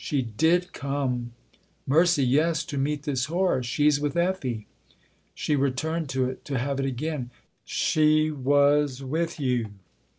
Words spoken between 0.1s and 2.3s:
did come?"" Mercy,